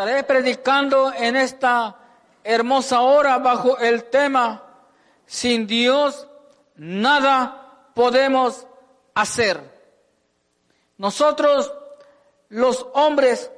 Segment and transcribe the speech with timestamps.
[0.00, 1.94] Estaré predicando en esta
[2.42, 4.62] hermosa hora bajo el tema
[5.26, 6.26] Sin Dios
[6.74, 8.66] nada podemos
[9.14, 9.60] hacer.
[10.96, 11.70] Nosotros
[12.48, 13.52] los hombres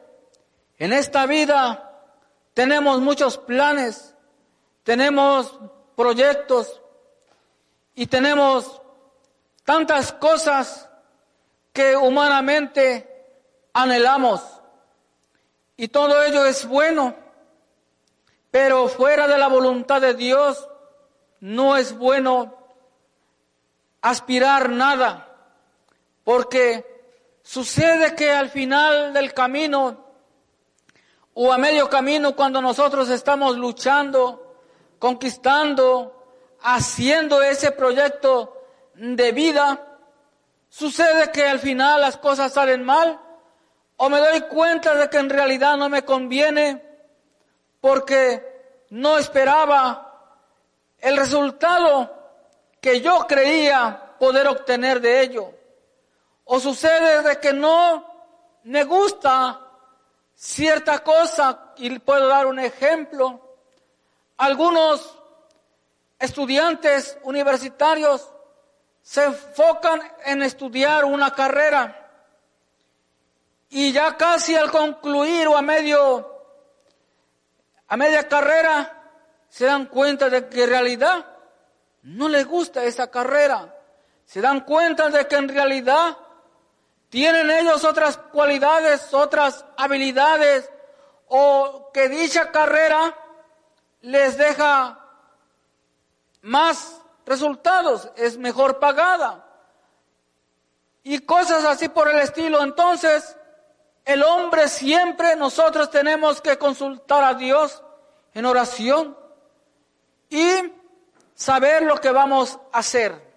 [0.78, 2.10] en esta vida
[2.54, 4.12] tenemos muchos planes,
[4.82, 5.60] tenemos
[5.94, 6.82] proyectos
[7.94, 8.82] y tenemos
[9.64, 10.90] tantas cosas
[11.72, 13.28] que humanamente
[13.72, 14.61] anhelamos.
[15.76, 17.14] Y todo ello es bueno,
[18.50, 20.68] pero fuera de la voluntad de Dios
[21.40, 22.56] no es bueno
[24.00, 25.28] aspirar nada,
[26.24, 26.84] porque
[27.42, 30.04] sucede que al final del camino
[31.34, 34.56] o a medio camino cuando nosotros estamos luchando,
[34.98, 36.26] conquistando,
[36.60, 38.62] haciendo ese proyecto
[38.94, 39.98] de vida,
[40.68, 43.18] sucede que al final las cosas salen mal
[44.04, 46.82] o me doy cuenta de que en realidad no me conviene
[47.80, 50.40] porque no esperaba
[50.98, 52.12] el resultado
[52.80, 55.52] que yo creía poder obtener de ello.
[56.46, 58.04] O sucede de que no
[58.64, 59.68] me gusta
[60.34, 63.56] cierta cosa, y puedo dar un ejemplo.
[64.36, 65.16] Algunos
[66.18, 68.32] estudiantes universitarios
[69.00, 72.01] se enfocan en estudiar una carrera
[73.74, 76.30] y ya casi al concluir o a medio
[77.88, 79.02] a media carrera
[79.48, 81.26] se dan cuenta de que en realidad
[82.02, 83.74] no les gusta esa carrera.
[84.26, 86.18] Se dan cuenta de que en realidad
[87.08, 90.70] tienen ellos otras cualidades, otras habilidades
[91.28, 93.16] o que dicha carrera
[94.02, 94.98] les deja
[96.42, 99.46] más resultados, es mejor pagada.
[101.04, 102.62] Y cosas así por el estilo.
[102.62, 103.36] Entonces,
[104.04, 107.82] el hombre siempre nosotros tenemos que consultar a Dios
[108.34, 109.16] en oración
[110.28, 110.72] y
[111.34, 113.32] saber lo que vamos a hacer.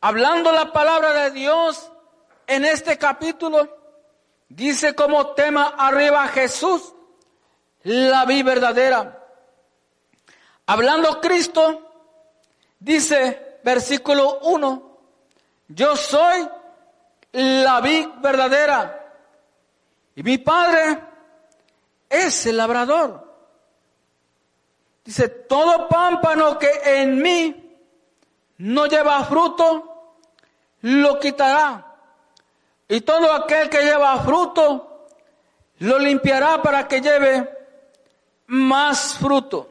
[0.00, 1.90] Hablando la palabra de Dios
[2.46, 3.76] en este capítulo,
[4.48, 6.94] dice como tema arriba Jesús,
[7.82, 9.14] la vida verdadera.
[10.66, 11.88] Hablando Cristo,
[12.80, 14.98] Dice versículo 1,
[15.68, 16.48] yo soy
[17.32, 19.07] la vid verdadera
[20.18, 21.00] y mi padre
[22.10, 23.24] es el labrador.
[25.04, 27.78] Dice, todo pámpano que en mí
[28.56, 30.16] no lleva fruto,
[30.80, 31.94] lo quitará.
[32.88, 35.06] Y todo aquel que lleva fruto,
[35.78, 37.56] lo limpiará para que lleve
[38.48, 39.70] más fruto.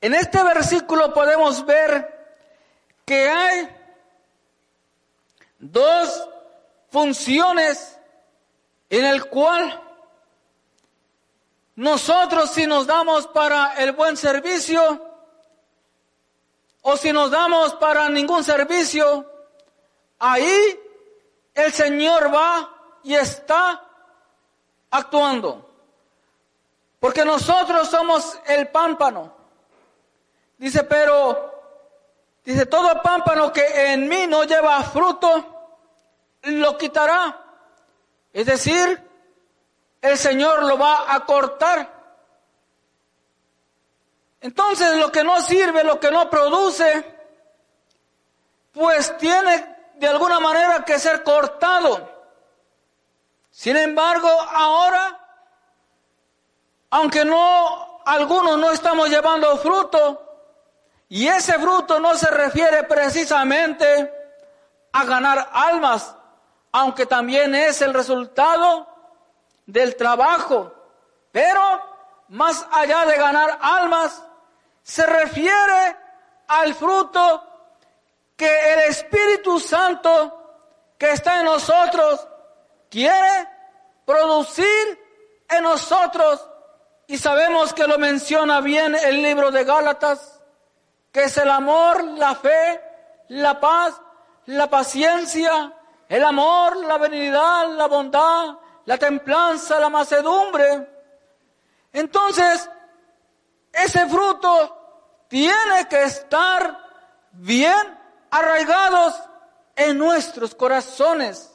[0.00, 2.12] En este versículo podemos ver
[3.04, 3.68] que hay
[5.60, 6.28] dos
[6.90, 8.00] funciones
[8.98, 9.80] en el cual
[11.76, 15.10] nosotros si nos damos para el buen servicio
[16.82, 19.30] o si nos damos para ningún servicio,
[20.18, 20.80] ahí
[21.54, 22.70] el Señor va
[23.02, 23.82] y está
[24.90, 25.70] actuando.
[27.00, 29.34] Porque nosotros somos el pámpano.
[30.56, 31.52] Dice, pero,
[32.44, 35.72] dice, todo pámpano que en mí no lleva fruto,
[36.42, 37.43] lo quitará.
[38.34, 39.00] Es decir,
[40.02, 41.88] el Señor lo va a cortar.
[44.40, 47.16] Entonces lo que no sirve, lo que no produce,
[48.72, 52.10] pues tiene de alguna manera que ser cortado.
[53.50, 55.16] Sin embargo, ahora,
[56.90, 60.20] aunque no, algunos no estamos llevando fruto,
[61.08, 64.12] y ese fruto no se refiere precisamente
[64.92, 66.16] a ganar almas,
[66.76, 68.88] aunque también es el resultado
[69.64, 70.74] del trabajo.
[71.30, 71.60] Pero
[72.30, 74.20] más allá de ganar almas,
[74.82, 75.96] se refiere
[76.48, 77.44] al fruto
[78.34, 80.66] que el Espíritu Santo
[80.98, 82.26] que está en nosotros
[82.90, 83.48] quiere
[84.04, 86.44] producir en nosotros.
[87.06, 90.40] Y sabemos que lo menciona bien el libro de Gálatas
[91.12, 92.80] que es el amor, la fe,
[93.28, 93.94] la paz,
[94.46, 95.72] la paciencia,
[96.08, 100.88] el amor, la benignidad, la bondad, la templanza, la macedumbre.
[101.92, 102.68] Entonces,
[103.72, 106.78] ese fruto tiene que estar
[107.32, 107.98] bien
[108.30, 109.14] arraigados
[109.76, 111.50] en nuestros corazones.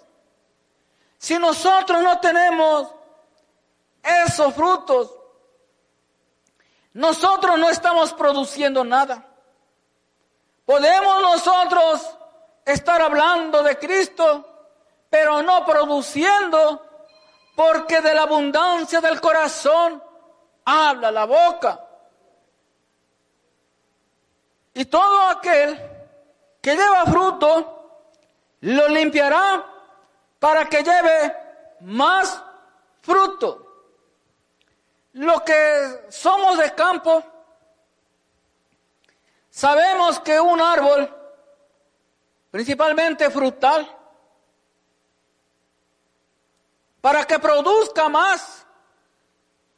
[1.18, 2.94] Si nosotros no tenemos
[4.02, 5.14] esos frutos,
[6.94, 9.26] nosotros no estamos produciendo nada.
[10.66, 12.18] Podemos nosotros
[12.74, 14.46] estar hablando de Cristo,
[15.10, 16.86] pero no produciendo
[17.56, 20.02] porque de la abundancia del corazón
[20.66, 21.80] habla la boca.
[24.74, 25.78] Y todo aquel
[26.62, 27.76] que lleva fruto,
[28.62, 29.66] lo limpiará
[30.40, 31.36] para que lleve
[31.82, 32.42] más
[33.02, 33.66] fruto.
[35.14, 37.24] Lo que somos de campo,
[39.50, 41.14] sabemos que un árbol,
[42.52, 43.96] principalmente frutal,
[47.02, 48.66] para que produzca más,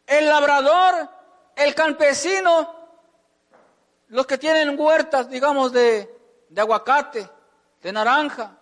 [0.08, 1.10] el labrador,
[1.56, 2.76] el campesino,
[4.08, 7.30] los que tienen huertas, digamos, de, de aguacate,
[7.82, 8.58] de naranja,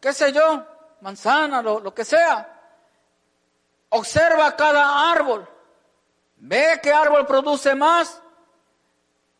[0.00, 0.66] qué sé yo,
[1.00, 2.48] manzana, lo, lo que sea.
[3.90, 5.46] Observa cada árbol,
[6.36, 8.20] ve qué árbol produce más,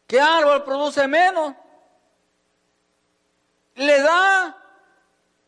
[0.07, 1.55] qué árbol produce menos.
[3.75, 4.57] Le da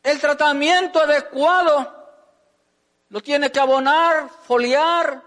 [0.03, 1.95] el tratamiento adecuado
[3.15, 5.23] lo tiene que abonar, foliar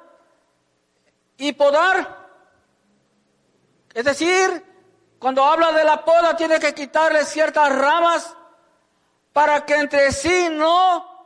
[1.38, 2.18] y podar.
[3.94, 4.66] Es decir,
[5.20, 8.36] cuando habla de la poda tiene que quitarle ciertas ramas
[9.32, 11.18] para que entre sí no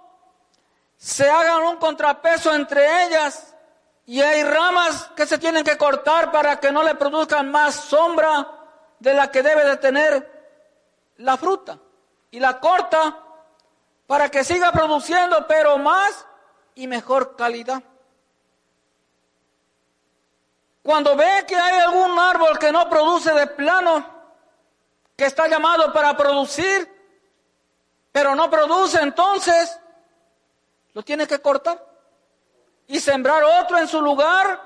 [0.98, 3.56] se hagan un contrapeso entre ellas
[4.06, 8.48] y hay ramas que se tienen que cortar para que no le produzcan más sombra
[9.00, 10.31] de la que debe de tener
[11.18, 11.78] la fruta
[12.32, 13.18] y la corta
[14.08, 16.26] para que siga produciendo pero más
[16.76, 17.82] y mejor calidad.
[20.84, 24.04] Cuando ve que hay algún árbol que no produce de plano,
[25.16, 26.90] que está llamado para producir,
[28.12, 29.80] pero no produce, entonces
[30.94, 31.86] lo tiene que cortar
[32.88, 34.60] y sembrar otro en su lugar,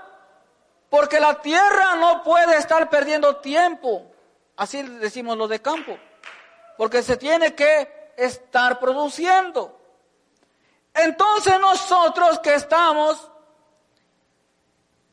[0.89, 4.11] porque la tierra no puede estar perdiendo tiempo,
[4.55, 5.97] así decimos los de campo,
[6.77, 9.79] porque se tiene que estar produciendo.
[10.93, 13.29] Entonces nosotros que estamos,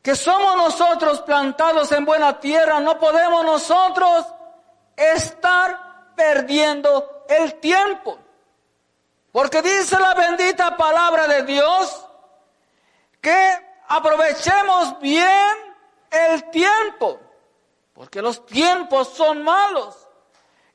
[0.01, 4.25] que somos nosotros plantados en buena tierra, no podemos nosotros
[4.95, 8.17] estar perdiendo el tiempo.
[9.31, 12.07] Porque dice la bendita palabra de Dios
[13.19, 15.75] que aprovechemos bien
[16.11, 17.19] el tiempo,
[17.93, 20.02] porque los tiempos son malos.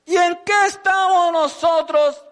[0.09, 2.25] ¿Y en qué estamos nosotros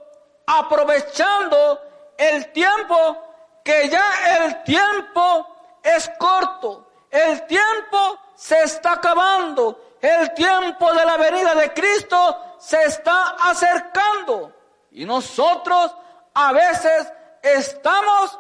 [0.46, 1.78] aprovechando
[2.17, 3.19] el tiempo,
[3.62, 5.46] que ya el tiempo
[5.82, 12.82] es corto, el tiempo se está acabando, el tiempo de la venida de Cristo se
[12.84, 14.55] está acercando.
[14.93, 15.94] Y nosotros
[16.32, 17.12] a veces
[17.43, 18.38] estamos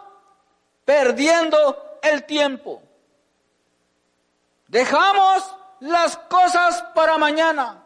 [0.82, 2.82] perdiendo el tiempo.
[4.66, 7.82] Dejamos las cosas para mañana.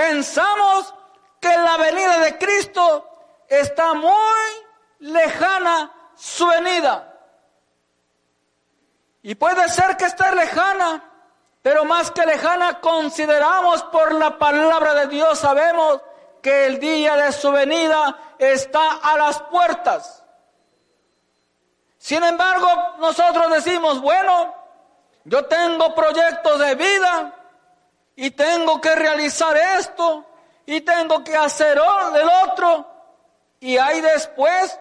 [0.00, 0.94] Pensamos
[1.38, 3.06] que la venida de Cristo
[3.46, 4.40] está muy
[5.00, 7.20] lejana su venida.
[9.20, 11.04] Y puede ser que esté lejana,
[11.60, 16.00] pero más que lejana consideramos por la palabra de Dios, sabemos
[16.40, 20.24] que el día de su venida está a las puertas.
[21.98, 22.68] Sin embargo,
[23.00, 24.54] nosotros decimos, bueno,
[25.24, 27.39] yo tengo proyectos de vida
[28.16, 30.26] y tengo que realizar esto
[30.66, 32.86] y tengo que hacer el otro
[33.60, 34.78] y ahí después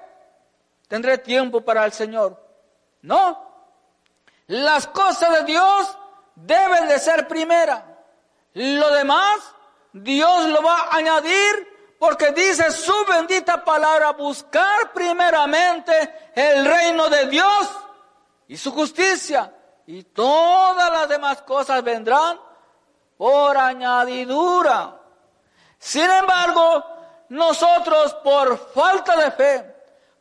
[0.87, 2.41] tendré tiempo para el Señor.
[3.01, 3.47] No.
[4.47, 5.97] Las cosas de Dios
[6.35, 7.85] deben de ser primera.
[8.53, 9.39] Lo demás,
[9.93, 17.27] Dios lo va a añadir porque dice su bendita palabra, buscar primeramente el reino de
[17.27, 17.69] Dios
[18.47, 19.53] y su justicia.
[19.85, 22.39] Y todas las demás cosas vendrán
[23.19, 24.97] por añadidura.
[25.77, 26.85] Sin embargo,
[27.27, 29.75] nosotros por falta de fe,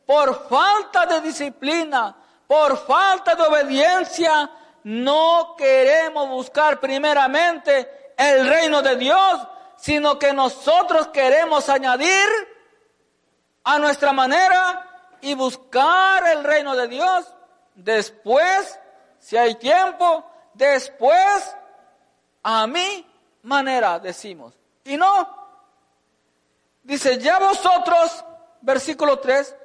[0.05, 2.13] por falta de disciplina,
[2.45, 4.51] por falta de obediencia,
[4.83, 12.27] no queremos buscar primeramente el reino de Dios, sino que nosotros queremos añadir
[13.63, 17.33] a nuestra manera y buscar el reino de Dios.
[17.75, 18.77] Después,
[19.19, 21.55] si hay tiempo, después
[22.43, 23.05] a mi
[23.43, 24.53] manera decimos.
[24.83, 25.27] Y no,
[26.83, 28.23] dice, ya vosotros,
[28.61, 29.55] versículo 3,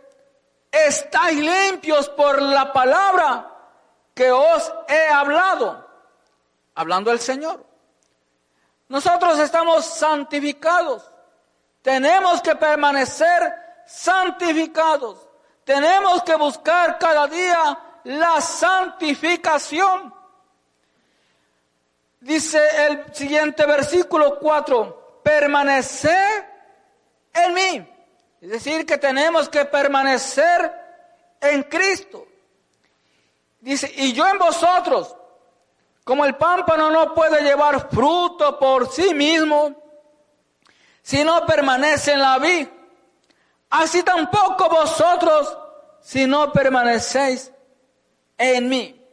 [0.70, 3.50] estáis limpios por la palabra
[4.14, 5.88] que os he hablado,
[6.74, 7.64] hablando el Señor.
[8.88, 11.10] Nosotros estamos santificados,
[11.82, 13.54] tenemos que permanecer
[13.86, 15.18] santificados,
[15.64, 20.14] tenemos que buscar cada día la santificación.
[22.24, 26.44] Dice el siguiente versículo 4, permanecer
[27.32, 27.94] en mí
[28.44, 30.70] es decir, que tenemos que permanecer
[31.40, 32.26] en Cristo.
[33.58, 35.16] Dice, y yo en vosotros,
[36.04, 39.74] como el pámpano no puede llevar fruto por sí mismo,
[41.00, 42.68] si no permanece en la vid,
[43.70, 45.56] así tampoco vosotros
[46.02, 47.50] si no permanecéis
[48.36, 49.03] en mí.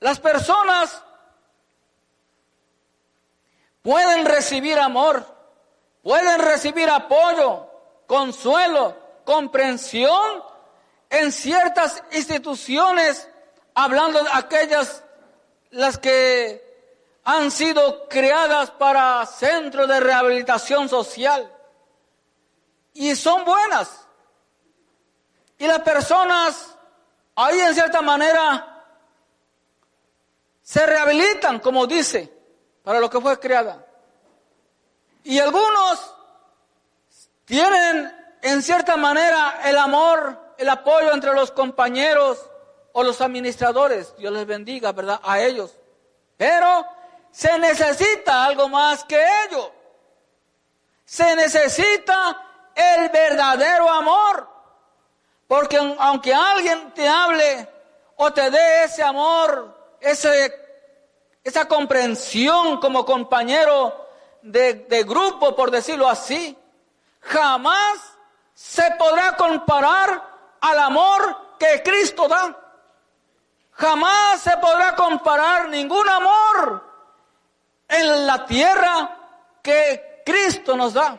[0.00, 1.02] Las personas
[3.82, 5.24] pueden recibir amor,
[6.02, 7.68] pueden recibir apoyo,
[8.06, 10.42] consuelo, comprensión
[11.08, 13.28] en ciertas instituciones,
[13.74, 15.02] hablando de aquellas
[15.70, 16.64] las que
[17.24, 21.52] han sido creadas para centros de rehabilitación social.
[22.94, 24.06] Y son buenas.
[25.58, 26.76] Y las personas
[27.34, 28.75] ahí en cierta manera
[30.66, 32.28] se rehabilitan, como dice,
[32.82, 33.86] para lo que fue creada.
[35.22, 36.12] Y algunos
[37.44, 42.44] tienen en cierta manera el amor, el apoyo entre los compañeros
[42.92, 44.16] o los administradores.
[44.16, 45.20] Dios les bendiga, ¿verdad?
[45.22, 45.70] A ellos.
[46.36, 46.84] Pero
[47.30, 49.70] se necesita algo más que ello.
[51.04, 52.42] Se necesita
[52.74, 54.48] el verdadero amor.
[55.46, 57.68] Porque aunque alguien te hable
[58.16, 60.66] o te dé ese amor, ese
[61.46, 64.04] esa comprensión como compañero
[64.42, 66.58] de, grupo, por decirlo así,
[67.20, 68.18] jamás
[68.52, 70.24] se podrá comparar
[70.60, 72.52] al amor que Cristo da.
[73.70, 76.82] Jamás se podrá comparar ningún amor
[77.86, 79.16] en la tierra
[79.62, 81.16] que Cristo nos da.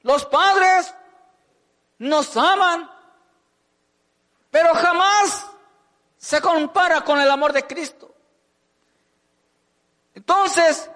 [0.00, 0.92] Los padres
[1.98, 2.90] nos aman,
[4.50, 5.51] pero jamás
[6.22, 8.14] se compara con el amor de Cristo.
[10.14, 10.88] Entonces,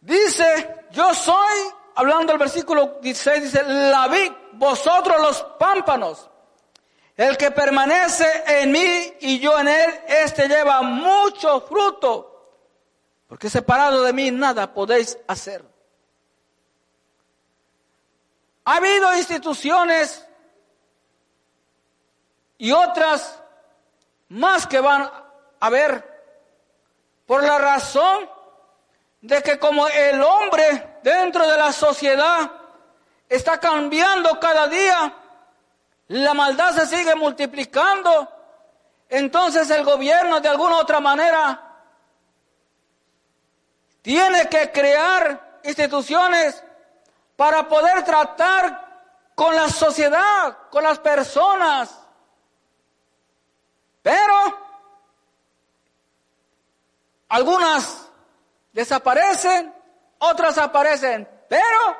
[0.00, 1.58] dice, yo soy,
[1.96, 6.30] hablando del versículo 16, dice, la vid, vosotros los pámpanos.
[7.16, 12.60] El que permanece en mí y yo en él, este lleva mucho fruto,
[13.26, 15.64] porque separado de mí nada podéis hacer.
[18.64, 20.28] Ha habido instituciones
[22.62, 23.40] y otras
[24.28, 25.10] más que van
[25.58, 26.22] a ver
[27.26, 28.30] por la razón
[29.20, 32.52] de que como el hombre dentro de la sociedad
[33.28, 35.12] está cambiando cada día,
[36.06, 38.28] la maldad se sigue multiplicando,
[39.08, 41.60] entonces el gobierno de alguna otra manera
[44.02, 46.62] tiene que crear instituciones
[47.34, 52.01] para poder tratar con la sociedad, con las personas,
[54.02, 54.34] pero
[57.28, 58.08] algunas
[58.72, 59.72] desaparecen,
[60.18, 61.28] otras aparecen.
[61.48, 61.96] Pero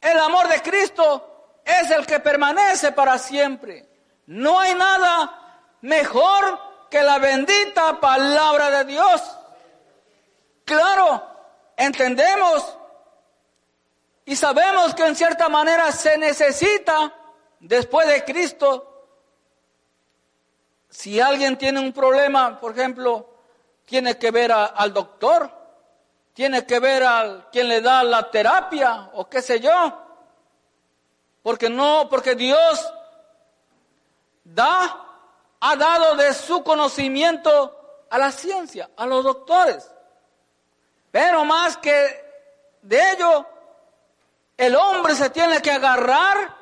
[0.00, 3.88] el amor de Cristo es el que permanece para siempre.
[4.26, 6.58] No hay nada mejor
[6.90, 9.38] que la bendita palabra de Dios.
[10.64, 11.26] Claro,
[11.76, 12.78] entendemos
[14.24, 17.12] y sabemos que en cierta manera se necesita
[17.60, 18.91] después de Cristo
[20.92, 23.26] si alguien tiene un problema, por ejemplo,
[23.86, 25.50] tiene que ver al doctor,
[26.34, 29.72] tiene que ver al quien le da la terapia o qué sé yo.
[31.42, 32.92] Porque no, porque Dios
[34.44, 35.06] da,
[35.60, 39.90] ha dado de su conocimiento a la ciencia, a los doctores.
[41.10, 42.22] Pero más que
[42.82, 43.46] de ello,
[44.58, 46.54] el hombre se tiene que agarrar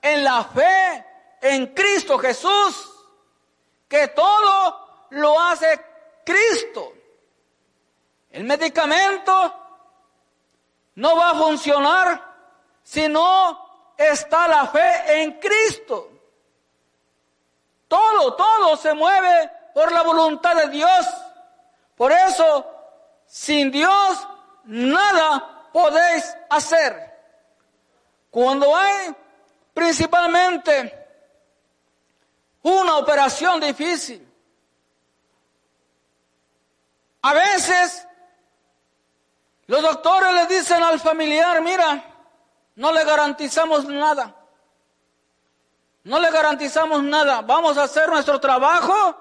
[0.00, 1.04] en la fe
[1.40, 2.91] en Cristo Jesús
[3.92, 5.78] que todo lo hace
[6.24, 6.94] Cristo.
[8.30, 9.54] El medicamento
[10.94, 12.34] no va a funcionar
[12.82, 16.08] si no está la fe en Cristo.
[17.86, 21.06] Todo, todo se mueve por la voluntad de Dios.
[21.94, 22.66] Por eso,
[23.26, 24.26] sin Dios,
[24.64, 27.12] nada podéis hacer.
[28.30, 29.14] Cuando hay
[29.74, 31.01] principalmente
[32.62, 34.28] una operación difícil.
[37.22, 38.06] A veces
[39.66, 42.04] los doctores le dicen al familiar, mira,
[42.76, 44.34] no le garantizamos nada.
[46.04, 47.42] No le garantizamos nada.
[47.42, 49.16] Vamos a hacer nuestro trabajo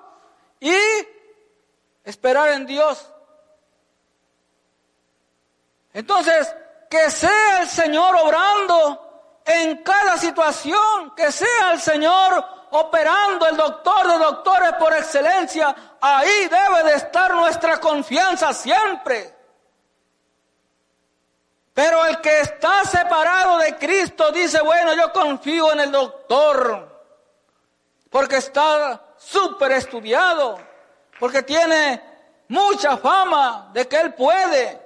[0.60, 0.76] y
[2.04, 3.08] esperar en Dios.
[5.94, 6.54] Entonces,
[6.90, 14.08] que sea el Señor obrando en cada situación, que sea el Señor operando el doctor
[14.08, 19.36] de doctores por excelencia, ahí debe de estar nuestra confianza siempre.
[21.74, 27.02] Pero el que está separado de Cristo dice, bueno, yo confío en el doctor,
[28.10, 30.60] porque está súper estudiado,
[31.20, 32.02] porque tiene
[32.50, 34.82] mucha fama de que él puede.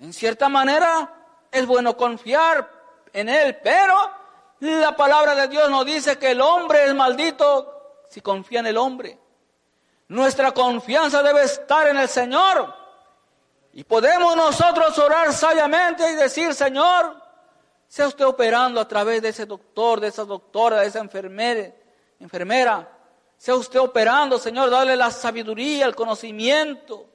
[0.00, 1.12] En cierta manera
[1.50, 2.68] es bueno confiar
[3.12, 4.17] en él, pero
[4.60, 8.76] la palabra de Dios nos dice que el hombre es maldito si confía en el
[8.76, 9.18] hombre.
[10.08, 12.74] Nuestra confianza debe estar en el Señor.
[13.72, 17.22] Y podemos nosotros orar sabiamente y decir, Señor,
[17.86, 22.88] sea usted operando a través de ese doctor, de esa doctora, de esa enfermera.
[23.36, 27.06] Sea usted operando, Señor, darle la sabiduría, el conocimiento,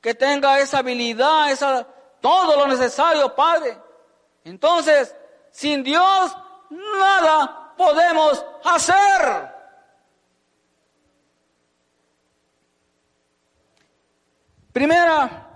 [0.00, 1.86] que tenga esa habilidad, esa,
[2.20, 3.76] todo lo necesario, Padre.
[4.44, 5.14] Entonces,
[5.50, 6.34] sin Dios,
[6.70, 9.54] nada podemos hacer.
[14.72, 15.48] Primera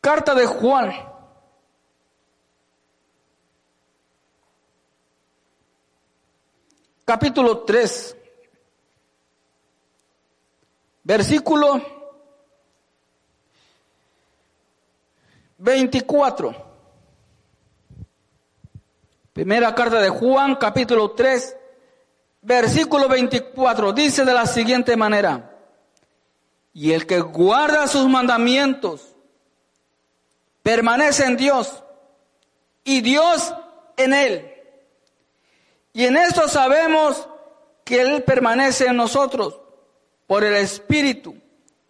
[0.00, 0.92] carta de Juan.
[7.04, 8.16] Capítulo 3.
[11.02, 11.82] Versículo
[15.58, 16.73] 24.
[19.34, 21.56] Primera carta de Juan, capítulo 3,
[22.42, 23.92] versículo 24.
[23.92, 25.58] Dice de la siguiente manera.
[26.72, 29.16] Y el que guarda sus mandamientos
[30.62, 31.82] permanece en Dios
[32.84, 33.52] y Dios
[33.96, 34.54] en él.
[35.92, 37.28] Y en esto sabemos
[37.84, 39.60] que Él permanece en nosotros
[40.28, 41.36] por el Espíritu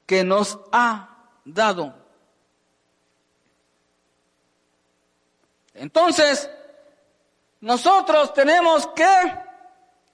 [0.06, 1.94] que nos ha dado.
[5.74, 6.48] Entonces,
[7.64, 9.38] nosotros tenemos que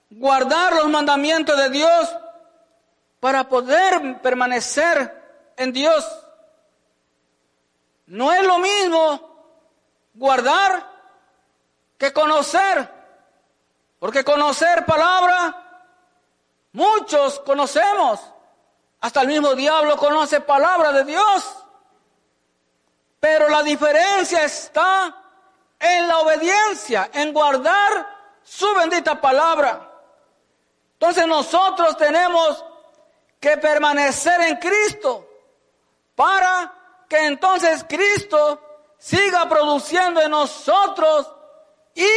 [0.09, 2.15] guardar los mandamientos de Dios
[3.19, 6.09] para poder permanecer en Dios.
[8.05, 9.59] No es lo mismo
[10.13, 10.91] guardar
[11.97, 12.89] que conocer,
[13.99, 15.89] porque conocer palabra,
[16.71, 18.21] muchos conocemos,
[19.01, 21.65] hasta el mismo diablo conoce palabra de Dios,
[23.19, 25.20] pero la diferencia está
[25.81, 28.07] en la obediencia, en guardar
[28.43, 29.91] su bendita palabra.
[30.93, 32.63] Entonces nosotros tenemos
[33.39, 35.27] que permanecer en Cristo
[36.15, 38.61] para que entonces Cristo
[38.99, 41.27] siga produciendo en nosotros
[41.95, 42.07] y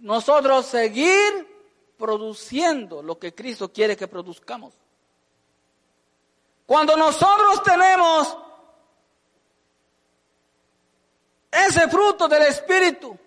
[0.00, 1.54] nosotros seguir
[1.98, 4.72] produciendo lo que Cristo quiere que produzcamos.
[6.64, 8.36] Cuando nosotros tenemos
[11.66, 13.18] ese fruto del Espíritu,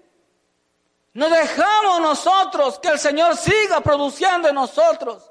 [1.13, 5.29] no dejamos nosotros que el Señor siga produciendo en nosotros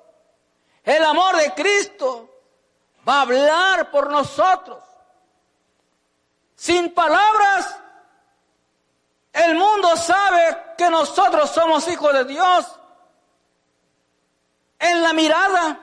[0.88, 2.30] el amor de Cristo
[3.06, 4.82] va a hablar por nosotros.
[6.54, 7.76] Sin palabras,
[9.34, 12.66] el mundo sabe que nosotros somos hijos de Dios.
[14.78, 15.78] En la mirada,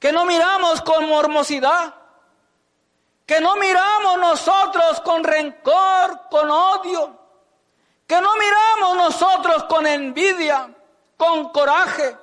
[0.00, 1.94] que no miramos con mormosidad,
[3.26, 7.18] que no miramos nosotros con rencor, con odio,
[8.06, 10.72] que no miramos nosotros con envidia,
[11.16, 12.16] con coraje,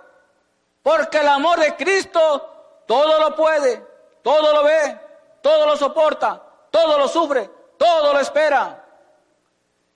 [0.81, 3.85] porque el amor de Cristo todo lo puede,
[4.21, 4.99] todo lo ve,
[5.41, 8.85] todo lo soporta, todo lo sufre, todo lo espera.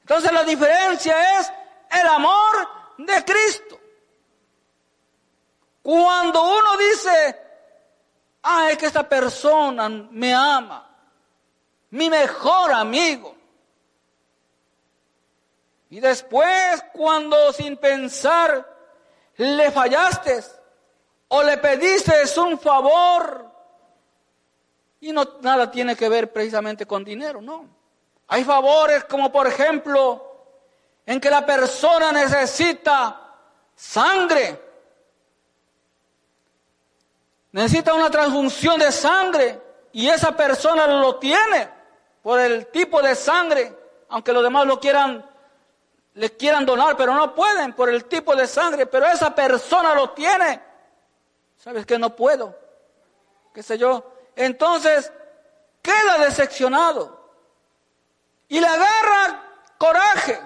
[0.02, 1.52] Entonces la diferencia es
[1.90, 3.80] el amor de Cristo.
[5.82, 7.42] Cuando uno dice,
[8.44, 10.87] ah, es que esta persona me ama,
[11.92, 13.36] mi mejor amigo.
[15.90, 18.66] Y después, cuando sin pensar
[19.38, 20.44] le fallaste,
[21.30, 23.46] o le pediste un favor
[25.00, 27.68] y no nada tiene que ver precisamente con dinero, no.
[28.28, 30.24] Hay favores como por ejemplo
[31.06, 33.36] en que la persona necesita
[33.76, 34.62] sangre.
[37.52, 39.62] Necesita una transfusión de sangre
[39.94, 41.77] y esa persona lo tiene
[42.22, 43.76] por el tipo de sangre,
[44.10, 45.30] aunque los demás lo quieran
[46.14, 50.10] le quieran donar, pero no pueden por el tipo de sangre, pero esa persona lo
[50.12, 50.68] tiene
[51.58, 52.58] ¿Sabes que no puedo?
[53.54, 54.14] ¿Qué sé yo?
[54.36, 55.12] Entonces,
[55.82, 57.30] queda decepcionado.
[58.48, 59.44] Y le agarra
[59.78, 60.40] coraje.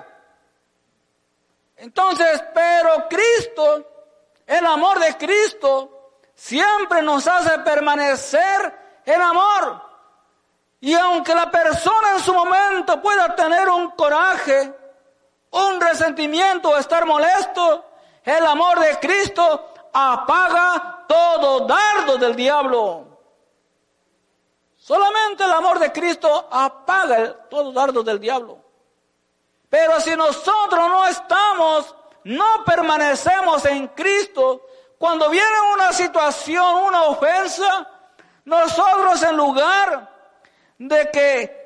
[1.76, 3.88] Entonces, pero Cristo,
[4.48, 9.91] el amor de Cristo, siempre nos hace permanecer en amor.
[10.82, 14.76] Y aunque la persona en su momento pueda tener un coraje,
[15.52, 17.86] un resentimiento o estar molesto,
[18.24, 23.08] el amor de Cristo apaga todo dardo del diablo.
[24.76, 28.58] Solamente el amor de Cristo apaga el, todo dardo del diablo.
[29.70, 34.66] Pero si nosotros no estamos, no permanecemos en Cristo,
[34.98, 37.88] cuando viene una situación, una ofensa,
[38.46, 40.11] nosotros en lugar
[40.88, 41.62] de que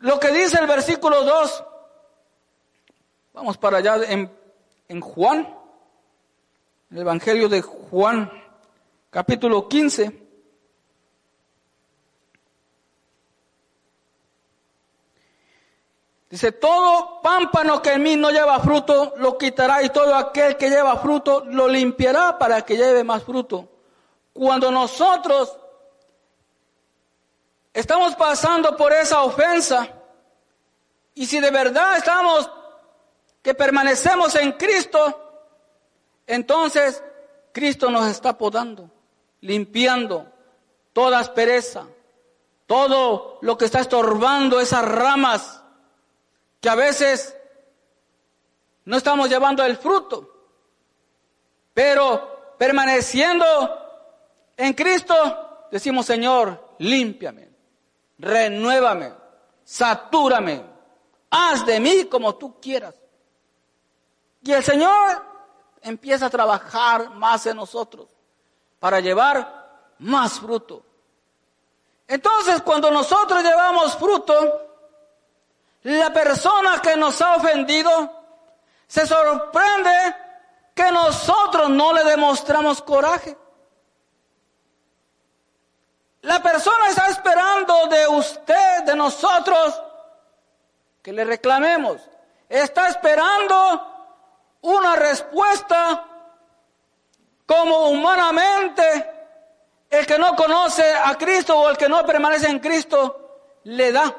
[0.00, 1.64] lo que dice el versículo 2,
[3.32, 4.30] vamos para allá en,
[4.88, 5.56] en Juan,
[6.90, 8.30] el Evangelio de Juan,
[9.08, 10.26] capítulo 15.
[16.28, 20.68] Dice, todo pámpano que en mí no lleva fruto, lo quitará y todo aquel que
[20.68, 23.70] lleva fruto, lo limpiará para que lleve más fruto.
[24.34, 25.56] Cuando nosotros
[27.76, 29.86] estamos pasando por esa ofensa,
[31.12, 32.50] y si de verdad estamos,
[33.42, 35.44] que permanecemos en Cristo,
[36.26, 37.04] entonces
[37.52, 38.90] Cristo nos está podando,
[39.42, 40.26] limpiando
[40.94, 41.86] toda aspereza,
[42.64, 45.62] todo lo que está estorbando esas ramas
[46.62, 47.36] que a veces
[48.86, 50.32] no estamos llevando el fruto,
[51.74, 53.44] pero permaneciendo
[54.56, 57.45] en Cristo, decimos, Señor, límpiame,
[58.18, 59.12] renuévame,
[59.64, 60.64] satúrame,
[61.30, 62.94] haz de mí como tú quieras.
[64.42, 65.24] Y el Señor
[65.82, 68.08] empieza a trabajar más en nosotros
[68.78, 70.82] para llevar más fruto.
[72.08, 74.62] Entonces, cuando nosotros llevamos fruto,
[75.82, 78.12] la persona que nos ha ofendido
[78.86, 80.14] se sorprende
[80.74, 83.36] que nosotros no le demostramos coraje.
[86.26, 89.82] La persona está esperando de usted, de nosotros,
[91.02, 92.00] que le reclamemos.
[92.48, 96.04] Está esperando una respuesta
[97.46, 99.10] como humanamente
[99.88, 104.14] el que no conoce a Cristo o el que no permanece en Cristo le da.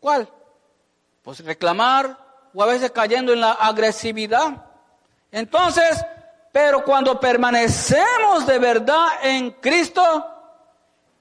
[0.00, 0.28] ¿Cuál?
[1.22, 2.16] pues reclamar
[2.52, 4.66] o a veces cayendo en la agresividad.
[5.30, 6.04] Entonces,
[6.52, 10.29] pero cuando permanecemos de verdad en Cristo,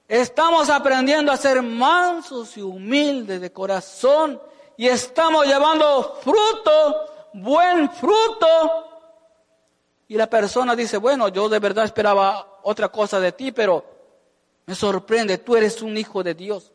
[0.10, 4.41] estamos aprendiendo a ser mansos y humildes de corazón
[4.76, 8.48] y estamos llevando fruto, buen fruto.
[10.08, 13.86] Y la persona dice, bueno, yo de verdad esperaba otra cosa de ti, pero
[14.65, 16.72] me sorprende, tú eres un hijo de Dios.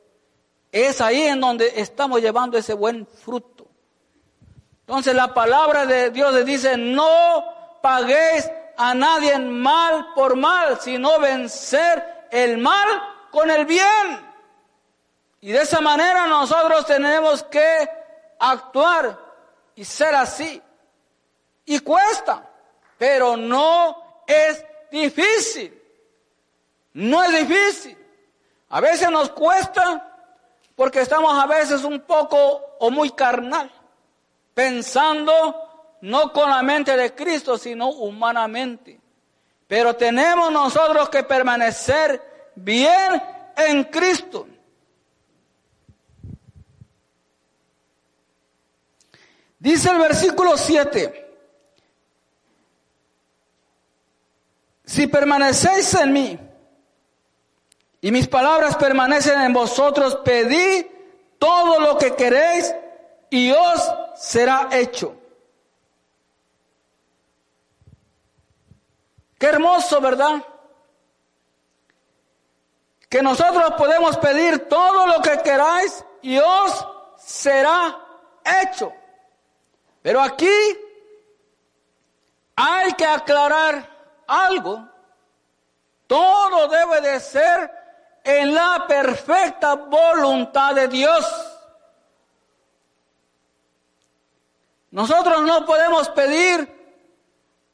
[0.70, 3.66] Es ahí en donde estamos llevando ese buen fruto.
[4.80, 7.44] Entonces la palabra de Dios le dice, no
[7.82, 14.32] paguéis a nadie mal por mal, sino vencer el mal con el bien.
[15.40, 17.90] Y de esa manera nosotros tenemos que
[18.38, 19.18] actuar
[19.74, 20.62] y ser así.
[21.66, 22.48] Y cuesta,
[22.96, 25.82] pero no es difícil.
[26.92, 27.98] No es difícil.
[28.70, 30.12] A veces nos cuesta
[30.76, 33.70] porque estamos a veces un poco o muy carnal,
[34.54, 39.00] pensando no con la mente de Cristo, sino humanamente.
[39.66, 43.22] Pero tenemos nosotros que permanecer bien
[43.56, 44.46] en Cristo.
[49.58, 51.24] Dice el versículo 7,
[54.84, 56.38] si permanecéis en mí
[58.02, 60.84] y mis palabras permanecen en vosotros, pedid
[61.38, 62.74] todo lo que queréis
[63.30, 65.16] y os será hecho.
[69.38, 70.42] Qué hermoso, ¿verdad?
[73.14, 76.84] Que nosotros podemos pedir todo lo que queráis y os
[77.16, 77.96] será
[78.44, 78.92] hecho.
[80.02, 80.50] Pero aquí
[82.56, 83.88] hay que aclarar
[84.26, 84.88] algo.
[86.08, 87.70] Todo debe de ser
[88.24, 91.24] en la perfecta voluntad de Dios.
[94.90, 96.68] Nosotros no podemos pedir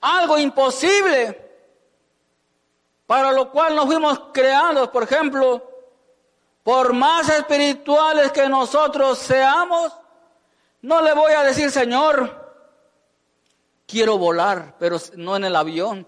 [0.02, 1.39] algo imposible
[3.10, 5.68] para lo cual nos fuimos creados, por ejemplo,
[6.62, 9.92] por más espirituales que nosotros seamos,
[10.82, 12.54] no le voy a decir, Señor,
[13.84, 16.06] quiero volar, pero no en el avión.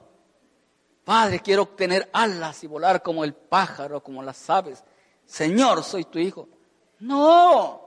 [1.02, 4.84] Padre, quiero tener alas y volar como el pájaro, como las aves.
[5.26, 6.48] Señor, soy tu hijo.
[7.00, 7.82] No,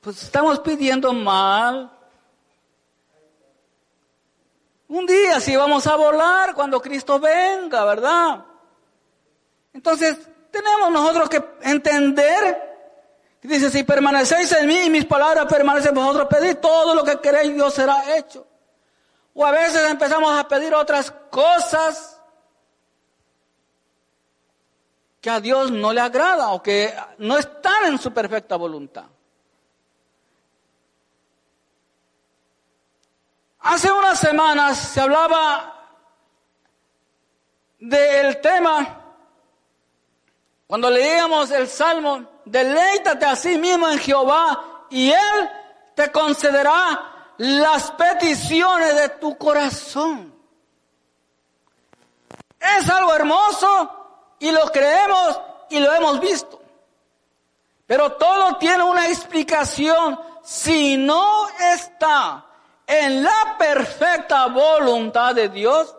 [0.00, 1.90] pues estamos pidiendo mal.
[4.92, 8.44] Un día sí vamos a volar cuando Cristo venga, ¿verdad?
[9.72, 10.18] Entonces,
[10.50, 13.38] tenemos nosotros que entender.
[13.40, 17.18] Dice, si permanecéis en mí y mis palabras permanecen en vosotros, pedid todo lo que
[17.20, 18.46] queréis, Dios será hecho.
[19.32, 22.20] O a veces empezamos a pedir otras cosas
[25.22, 29.06] que a Dios no le agrada o que no están en su perfecta voluntad.
[33.62, 35.72] Hace unas semanas se hablaba
[37.78, 39.00] del tema,
[40.66, 45.50] cuando leíamos el Salmo, deleítate a sí mismo en Jehová y Él
[45.94, 50.34] te concederá las peticiones de tu corazón.
[52.58, 56.60] Es algo hermoso y lo creemos y lo hemos visto.
[57.86, 62.46] Pero todo tiene una explicación si no está
[62.92, 65.96] en la perfecta voluntad de Dios,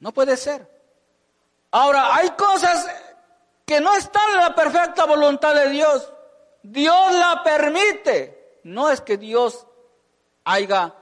[0.00, 0.66] no puede ser.
[1.70, 2.86] Ahora, hay cosas
[3.66, 6.10] que no están en la perfecta voluntad de Dios.
[6.62, 8.60] Dios la permite.
[8.64, 9.66] No es que Dios
[10.44, 10.94] haya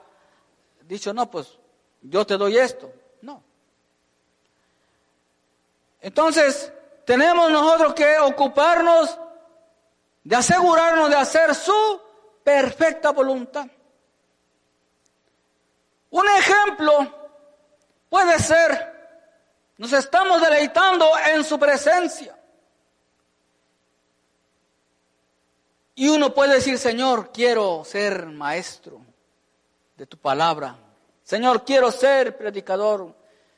[0.82, 1.56] dicho, no, pues
[2.02, 2.90] yo te doy esto.
[3.22, 3.40] No.
[6.00, 6.72] Entonces,
[7.04, 9.16] tenemos nosotros que ocuparnos
[10.24, 12.03] de asegurarnos de hacer su
[12.44, 13.66] perfecta voluntad.
[16.10, 16.92] Un ejemplo
[18.08, 18.92] puede ser,
[19.78, 22.38] nos estamos deleitando en su presencia.
[25.96, 29.00] Y uno puede decir, Señor, quiero ser maestro
[29.96, 30.76] de tu palabra.
[31.22, 33.14] Señor, quiero ser predicador.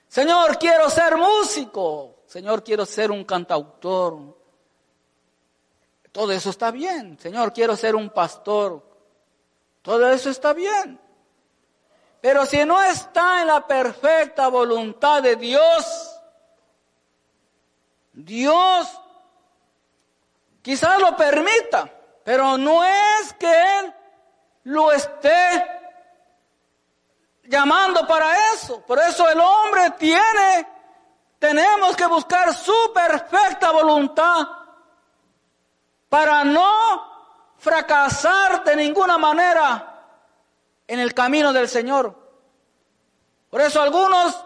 [0.08, 2.22] Señor, quiero ser músico.
[2.26, 4.36] Señor, quiero ser un cantautor.
[6.16, 7.18] Todo eso está bien.
[7.18, 8.82] Señor, quiero ser un pastor.
[9.82, 10.98] Todo eso está bien.
[12.22, 16.18] Pero si no está en la perfecta voluntad de Dios,
[18.14, 18.98] Dios
[20.62, 21.92] quizás lo permita,
[22.24, 23.94] pero no es que Él
[24.64, 25.66] lo esté
[27.44, 28.80] llamando para eso.
[28.86, 30.66] Por eso el hombre tiene,
[31.38, 34.64] tenemos que buscar su perfecta voluntad
[36.08, 39.96] para no fracasar de ninguna manera
[40.86, 42.14] en el camino del Señor.
[43.50, 44.44] Por eso algunos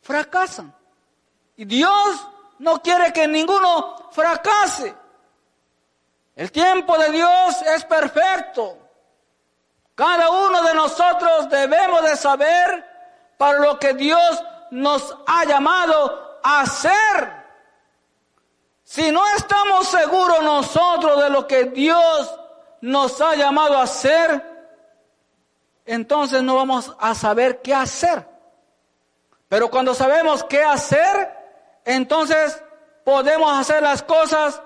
[0.00, 0.74] fracasan.
[1.56, 2.28] Y Dios
[2.58, 4.94] no quiere que ninguno fracase.
[6.34, 8.78] El tiempo de Dios es perfecto.
[9.94, 12.92] Cada uno de nosotros debemos de saber
[13.36, 17.41] para lo que Dios nos ha llamado a hacer.
[18.92, 22.30] Si no estamos seguros nosotros de lo que Dios
[22.82, 24.44] nos ha llamado a hacer,
[25.86, 28.28] entonces no vamos a saber qué hacer.
[29.48, 31.34] Pero cuando sabemos qué hacer,
[31.86, 32.62] entonces
[33.02, 34.60] podemos hacer las cosas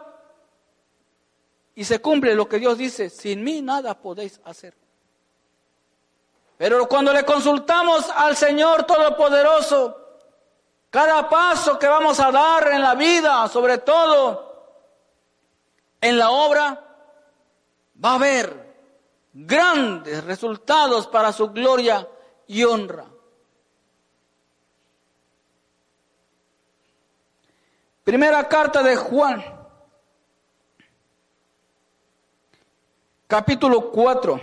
[1.77, 4.75] y se cumple lo que Dios dice, sin mí nada podéis hacer.
[6.59, 10.06] Pero cuando le consultamos al Señor Todopoderoso,
[10.91, 14.47] cada paso que vamos a dar en la vida, sobre todo
[16.01, 16.83] en la obra,
[18.03, 18.67] va a haber
[19.33, 22.09] grandes resultados para su gloria
[22.47, 23.07] y honra.
[28.05, 29.45] Primera carta de Juan,
[33.27, 34.41] capítulo 4,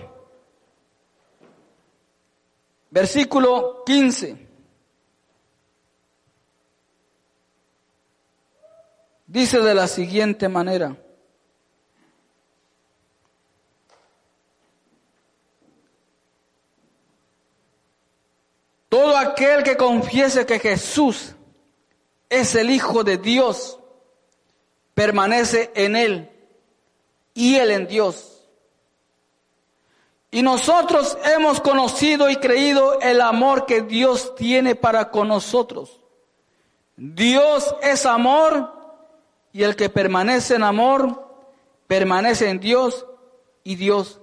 [2.92, 4.43] versículo 15.
[9.34, 10.96] Dice de la siguiente manera.
[18.90, 21.34] Todo aquel que confiese que Jesús
[22.30, 23.80] es el Hijo de Dios,
[24.94, 26.30] permanece en Él
[27.34, 28.40] y Él en Dios.
[30.30, 36.04] Y nosotros hemos conocido y creído el amor que Dios tiene para con nosotros.
[36.96, 38.83] Dios es amor
[39.54, 41.48] y el que permanece en amor,
[41.88, 43.06] permanece en Dios
[43.64, 44.20] y Dios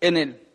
[0.00, 0.48] en él.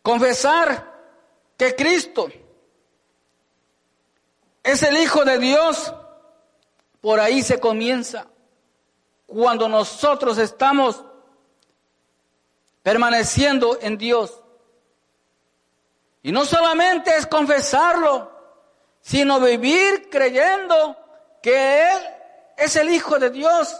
[0.00, 0.94] Confesar
[1.56, 2.28] que Cristo
[4.62, 5.92] es el Hijo de Dios,
[7.00, 8.28] por ahí se comienza.
[9.26, 11.04] Cuando nosotros estamos
[12.82, 14.40] permaneciendo en Dios.
[16.22, 18.37] Y no solamente es confesarlo,
[19.08, 20.94] sino vivir creyendo
[21.40, 21.98] que Él
[22.58, 23.74] es el Hijo de Dios.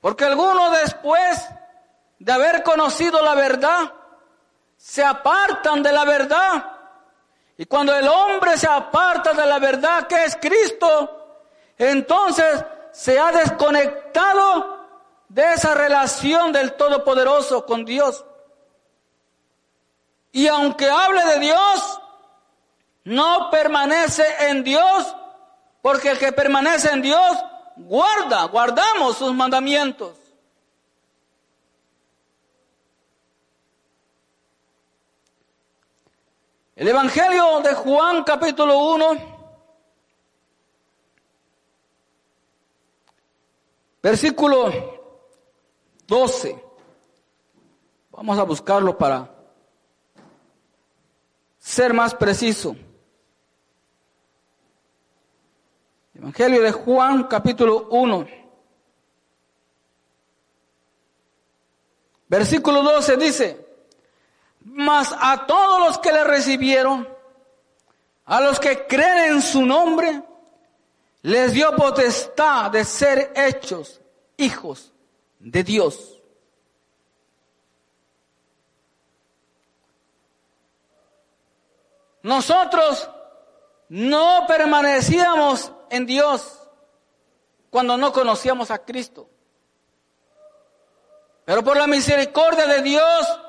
[0.00, 1.46] Porque algunos después
[2.18, 3.92] de haber conocido la verdad,
[4.78, 6.64] se apartan de la verdad.
[7.58, 11.44] Y cuando el hombre se aparta de la verdad que es Cristo,
[11.76, 14.86] entonces se ha desconectado
[15.28, 18.24] de esa relación del Todopoderoso con Dios.
[20.32, 21.98] Y aunque hable de Dios,
[23.04, 25.14] no permanece en Dios,
[25.80, 27.36] porque el que permanece en Dios
[27.76, 30.18] guarda, guardamos sus mandamientos.
[36.74, 39.32] El Evangelio de Juan capítulo 1,
[44.02, 44.72] versículo
[46.06, 46.64] 12.
[48.10, 49.30] Vamos a buscarlo para
[51.58, 52.74] ser más preciso.
[56.22, 58.28] Evangelio de Juan capítulo 1.
[62.28, 63.66] Versículo 12 dice,
[64.60, 67.08] mas a todos los que le recibieron,
[68.26, 70.22] a los que creen en su nombre,
[71.22, 74.00] les dio potestad de ser hechos
[74.36, 74.92] hijos
[75.40, 76.22] de Dios.
[82.22, 83.10] Nosotros
[83.88, 86.58] no permanecíamos en Dios
[87.68, 89.28] cuando no conocíamos a Cristo.
[91.44, 93.40] Pero por la misericordia de Dios,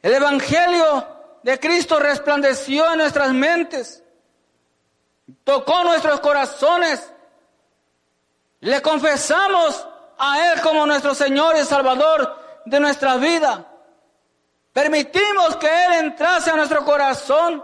[0.00, 1.06] el Evangelio
[1.42, 4.02] de Cristo resplandeció en nuestras mentes,
[5.44, 7.12] tocó nuestros corazones,
[8.60, 13.70] le confesamos a Él como nuestro Señor y Salvador de nuestra vida.
[14.72, 17.62] Permitimos que Él entrase a nuestro corazón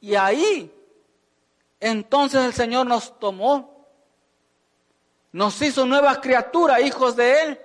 [0.00, 0.73] y ahí
[1.84, 3.86] entonces el Señor nos tomó,
[5.32, 7.60] nos hizo nuevas criaturas, hijos de Él.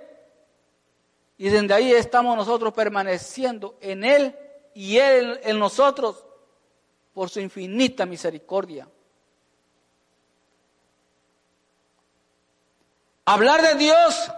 [1.38, 4.38] Y desde ahí estamos nosotros permaneciendo en Él
[4.74, 6.26] y Él en nosotros
[7.14, 8.90] por su infinita misericordia.
[13.24, 14.32] Hablar de Dios,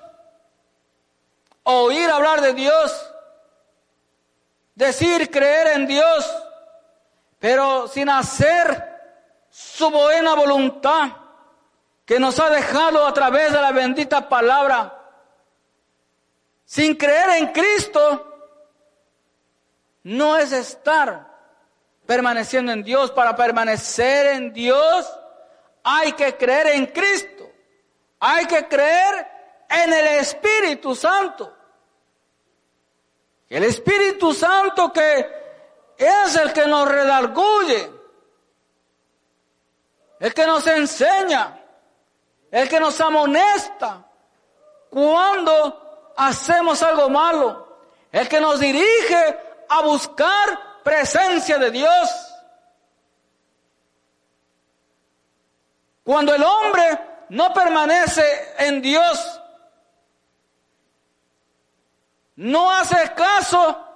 [1.63, 3.13] oír hablar de Dios,
[4.76, 6.32] decir creer en Dios,
[7.39, 8.90] pero sin hacer
[9.51, 11.09] su buena voluntad
[12.05, 14.97] que nos ha dejado a través de la bendita palabra
[16.71, 18.27] sin creer en Cristo,
[20.03, 21.27] no es estar
[22.05, 23.11] permaneciendo en Dios.
[23.11, 25.05] Para permanecer en Dios
[25.83, 27.51] hay que creer en Cristo.
[28.21, 29.27] Hay que creer
[29.69, 31.53] en el Espíritu Santo.
[33.49, 35.29] El Espíritu Santo que
[35.97, 37.91] es el que nos redarguye,
[40.21, 41.60] el que nos enseña,
[42.51, 44.05] el que nos amonesta
[44.91, 47.67] cuando hacemos algo malo.
[48.12, 52.10] El que nos dirige a buscar presencia de Dios.
[56.03, 59.41] Cuando el hombre no permanece en Dios,
[62.36, 63.88] no hace caso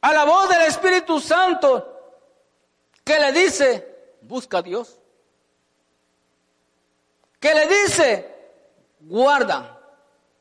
[0.00, 1.88] a la voz del Espíritu Santo
[3.04, 3.91] que le dice,
[4.32, 4.98] busca a Dios.
[7.38, 8.34] Que le dice,
[9.00, 9.78] guarda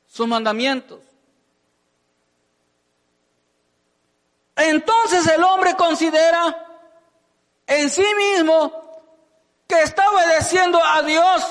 [0.08, 1.02] sus mandamientos.
[4.56, 6.42] Entonces el hombre considera
[7.68, 9.02] en sí mismo
[9.68, 11.46] que está obedeciendo a Dios.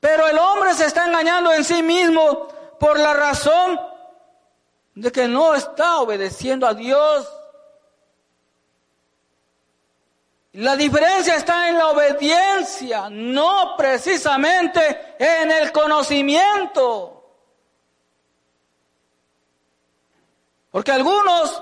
[0.00, 2.48] Pero el hombre se está engañando en sí mismo
[2.80, 3.80] por la razón
[4.96, 7.28] de que no está obedeciendo a Dios.
[10.54, 17.24] La diferencia está en la obediencia, no precisamente en el conocimiento.
[20.70, 21.60] Porque algunos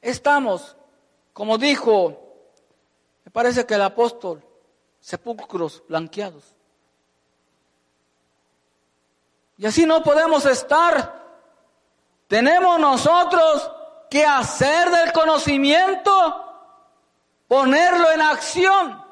[0.00, 0.76] estamos,
[1.34, 2.18] como dijo,
[3.22, 4.42] me parece que el apóstol,
[4.98, 6.56] sepulcros blanqueados.
[9.58, 11.22] Y así no podemos estar.
[12.28, 13.70] Tenemos nosotros
[14.08, 16.49] que hacer del conocimiento
[17.50, 19.04] ponerlo en acción.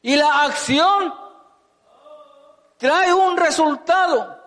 [0.00, 1.12] Y la acción
[2.78, 4.42] trae un resultado,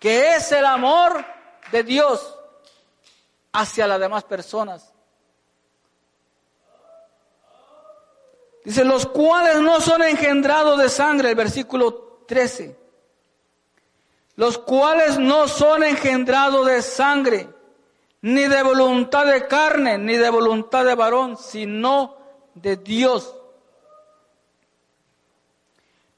[0.00, 1.22] que es el amor
[1.72, 2.38] de Dios
[3.52, 4.94] hacia las demás personas.
[8.64, 12.80] Dice, los cuales no son engendrados de sangre, el versículo 13.
[14.36, 17.51] Los cuales no son engendrados de sangre,
[18.22, 22.16] ni de voluntad de carne, ni de voluntad de varón, sino
[22.54, 23.34] de Dios.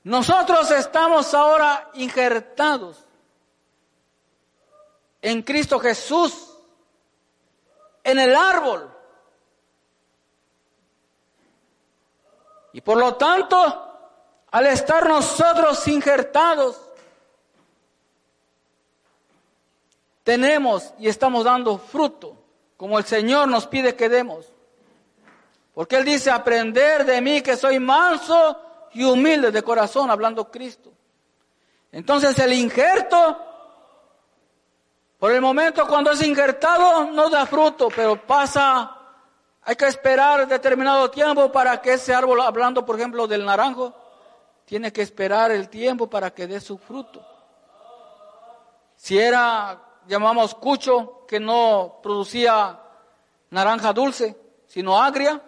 [0.04, 3.02] Nosotros estamos ahora injertados
[5.22, 6.58] en Cristo Jesús,
[8.02, 8.90] en el árbol.
[12.74, 13.56] Y por lo tanto,
[14.50, 16.83] al estar nosotros injertados,
[20.24, 22.36] tenemos y estamos dando fruto,
[22.76, 24.46] como el Señor nos pide que demos.
[25.74, 28.60] Porque Él dice, aprender de mí que soy manso
[28.92, 30.90] y humilde de corazón, hablando Cristo.
[31.92, 33.38] Entonces el injerto,
[35.18, 38.96] por el momento cuando es injertado, no da fruto, pero pasa,
[39.62, 43.94] hay que esperar determinado tiempo para que ese árbol, hablando por ejemplo del naranjo,
[44.64, 47.24] tiene que esperar el tiempo para que dé su fruto.
[48.96, 52.80] Si era, llamamos cucho, que no producía
[53.50, 54.36] naranja dulce,
[54.66, 55.40] sino agria,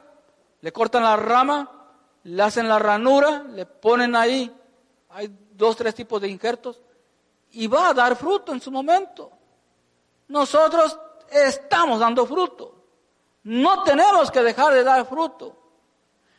[0.61, 1.71] le cortan la rama,
[2.25, 4.55] le hacen la ranura, le ponen ahí,
[5.11, 6.81] hay dos, tres tipos de injertos,
[7.53, 9.31] y va a dar fruto en su momento.
[10.29, 10.99] Nosotros
[11.31, 12.75] estamos dando fruto.
[13.45, 15.57] No tenemos que dejar de dar fruto.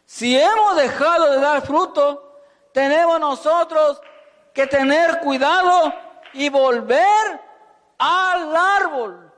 [0.05, 2.39] Si hemos dejado de dar fruto,
[2.74, 4.01] tenemos nosotros
[4.53, 5.93] que tener cuidado
[6.34, 7.46] y volver
[7.97, 9.31] al árbol,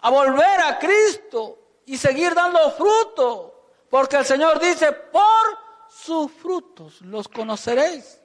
[0.00, 3.64] a volver a Cristo y seguir dando fruto.
[3.88, 5.58] Porque el Señor dice, por
[5.88, 8.20] sus frutos los conoceréis.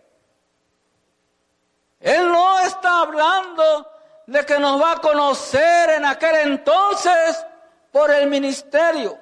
[2.00, 3.90] Él no está hablando
[4.28, 7.44] de que nos va a conocer en aquel entonces
[7.92, 9.18] por el ministerio.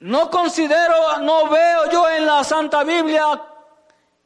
[0.00, 3.49] No considero, no veo yo en la Santa Biblia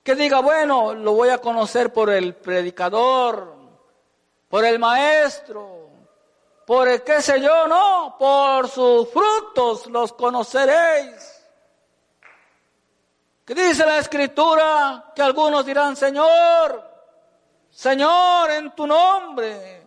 [0.05, 3.57] que diga, bueno, lo voy a conocer por el predicador,
[4.51, 5.89] por el maestro,
[6.67, 11.43] por el qué sé yo, no, por sus frutos los conoceréis.
[13.47, 16.83] Que dice la escritura que algunos dirán, Señor,
[17.71, 19.87] Señor, en tu nombre,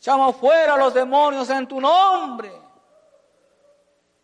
[0.00, 2.52] llama fuera a los demonios en tu nombre.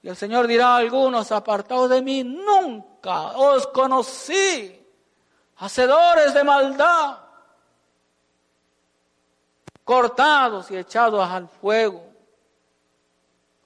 [0.03, 4.86] Y el Señor dirá a algunos, apartados de mí, nunca os conocí,
[5.59, 7.19] hacedores de maldad
[9.87, 12.05] cortados y echados al fuego.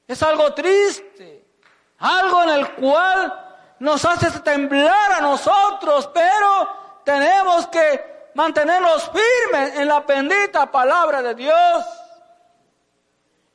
[0.06, 1.46] Es algo triste,
[1.98, 6.68] algo en el cual nos hace temblar a nosotros, pero
[7.04, 11.84] tenemos que mantenernos firmes en la bendita palabra de Dios.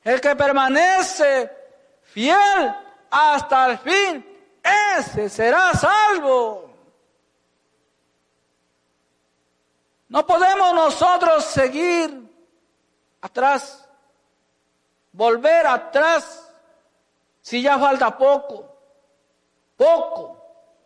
[0.04, 1.52] El que permanece
[2.02, 2.76] fiel
[3.12, 4.50] hasta el fin,
[4.98, 6.75] ese será salvo.
[10.08, 12.26] No podemos nosotros seguir
[13.22, 13.88] atrás,
[15.12, 16.52] volver atrás,
[17.42, 18.76] si ya falta poco,
[19.78, 20.36] poco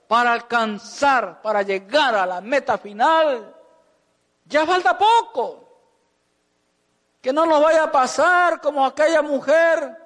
[0.07, 3.55] para alcanzar, para llegar a la meta final,
[4.45, 5.65] ya falta poco.
[7.21, 9.97] Que no nos vaya a pasar como aquella mujer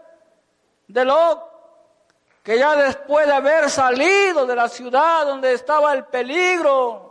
[0.87, 1.53] de Lot,
[2.43, 7.02] que ya después de haber salido de la ciudad donde estaba el peligro,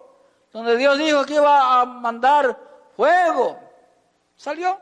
[0.52, 2.58] donde Dios dijo que iba a mandar
[2.94, 3.58] fuego,
[4.36, 4.78] salió.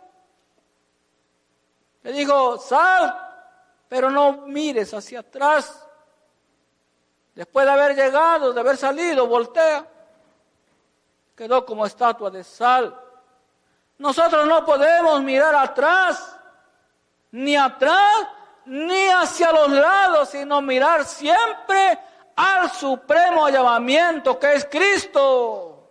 [2.03, 3.15] Le dijo, sal,
[3.89, 5.87] pero no mires hacia atrás.
[7.35, 9.87] Después de haber llegado, de haber salido, voltea.
[11.37, 12.99] Quedó como estatua de sal.
[13.99, 16.37] Nosotros no podemos mirar atrás,
[17.31, 18.27] ni atrás,
[18.65, 21.99] ni hacia los lados, sino mirar siempre
[22.37, 25.91] al supremo llamamiento que es Cristo.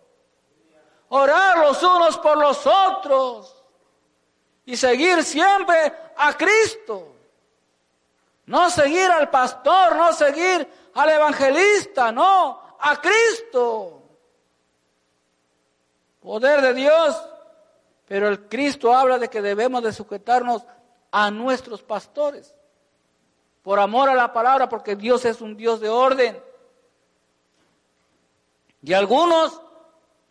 [1.09, 3.63] Orar los unos por los otros
[4.65, 7.15] y seguir siempre a Cristo.
[8.45, 14.01] No seguir al pastor, no seguir al evangelista, no, a Cristo.
[16.19, 17.29] Poder de Dios.
[18.07, 20.65] Pero el Cristo habla de que debemos de sujetarnos
[21.11, 22.55] a nuestros pastores.
[23.63, 26.41] Por amor a la palabra, porque Dios es un Dios de orden.
[28.81, 29.61] Y algunos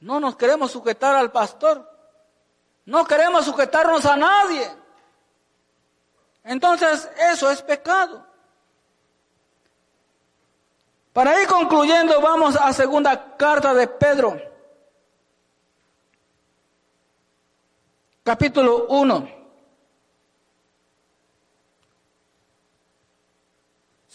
[0.01, 1.89] no nos queremos sujetar al pastor.
[2.87, 4.71] No queremos sujetarnos a nadie.
[6.45, 8.27] Entonces eso es pecado.
[11.13, 14.41] Para ir concluyendo, vamos a segunda carta de Pedro.
[18.23, 19.38] Capítulo 1.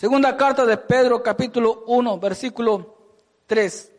[0.04, 2.98] Segunda carta de Pedro, capítulo 1, versículo
[3.46, 3.90] 3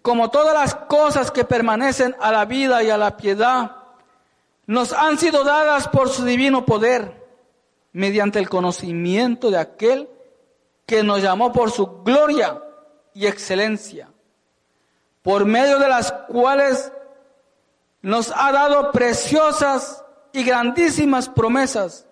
[0.00, 3.76] como todas las cosas que permanecen a la vida y a la piedad
[4.64, 7.26] nos han sido dadas por su divino poder,
[7.92, 10.08] mediante el conocimiento de aquel
[10.86, 12.62] que nos llamó por su gloria
[13.12, 14.08] y excelencia,
[15.20, 16.90] por medio de las cuales
[18.00, 22.06] nos ha dado preciosas y grandísimas promesas,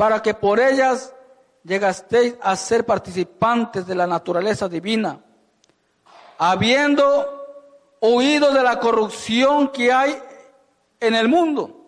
[0.00, 1.14] para que por ellas
[1.62, 5.20] llegasteis a ser participantes de la naturaleza divina,
[6.38, 10.18] habiendo huido de la corrupción que hay
[11.00, 11.84] en el mundo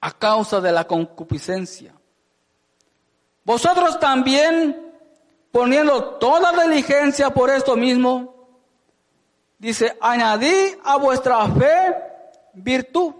[0.00, 1.94] a causa de la concupiscencia.
[3.44, 4.92] Vosotros también,
[5.52, 8.34] poniendo toda diligencia por esto mismo,
[9.56, 11.94] dice, añadí a vuestra fe
[12.54, 13.14] virtud,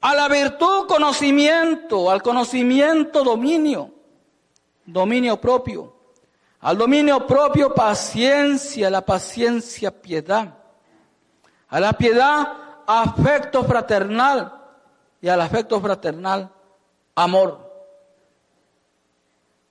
[0.00, 3.92] a la virtud conocimiento, al conocimiento dominio,
[4.86, 5.94] dominio propio,
[6.60, 10.54] al dominio propio paciencia, la paciencia piedad,
[11.68, 12.48] a la piedad
[12.86, 14.58] afecto fraternal
[15.20, 16.50] y al afecto fraternal
[17.14, 17.70] amor.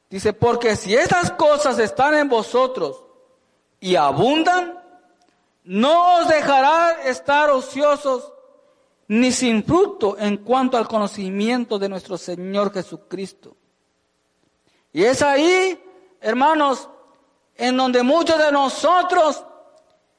[0.10, 3.04] Dice, porque si estas cosas están en vosotros
[3.80, 4.80] y abundan,
[5.64, 8.34] no os dejará estar ociosos
[9.10, 13.58] ni sin fruto en cuanto al conocimiento de nuestro Señor Jesucristo.
[14.94, 15.84] Y es ahí,
[16.22, 16.88] hermanos,
[17.56, 19.44] en donde muchos de nosotros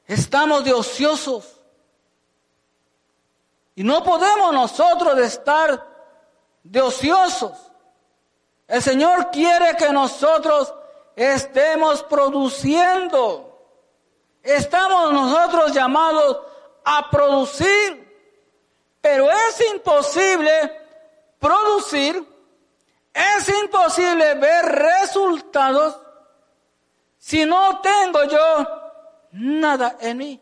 [0.07, 1.61] estamos de ociosos.
[3.77, 5.87] Y no podemos nosotros estar
[6.65, 7.53] de ociosos.
[8.67, 10.75] El Señor quiere que nosotros
[11.15, 13.57] estemos produciendo.
[14.43, 16.41] Estamos nosotros llamados
[16.85, 18.10] a producir.
[19.01, 20.51] Pero es imposible
[21.39, 22.27] producir
[23.13, 25.99] es imposible ver resultados
[27.19, 28.69] si no tengo yo
[29.33, 30.41] nada en mí.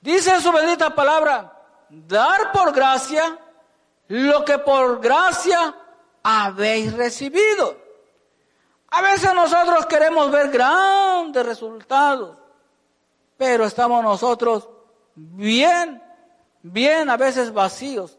[0.00, 1.52] Dice su bendita palabra,
[1.88, 3.38] dar por gracia
[4.08, 5.74] lo que por gracia
[6.22, 7.76] habéis recibido.
[8.90, 12.38] A veces nosotros queremos ver grandes resultados,
[13.36, 14.68] pero estamos nosotros
[15.14, 16.02] bien,
[16.62, 18.18] bien a veces vacíos,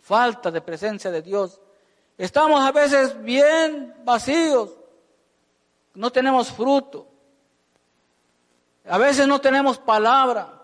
[0.00, 1.60] falta de presencia de Dios.
[2.18, 4.70] Estamos a veces bien vacíos,
[5.94, 7.08] no tenemos fruto,
[8.88, 10.60] a veces no tenemos palabra.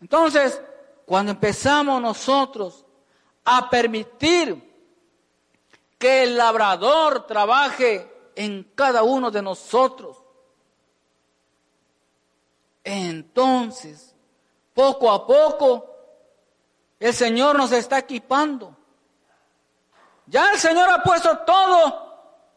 [0.00, 0.60] Entonces,
[1.04, 2.84] cuando empezamos nosotros
[3.44, 4.62] a permitir
[5.98, 10.18] que el labrador trabaje en cada uno de nosotros,
[12.84, 14.15] entonces,
[14.76, 15.90] poco a poco,
[17.00, 18.76] el Señor nos está equipando
[20.26, 22.04] ya el Señor ha puesto todo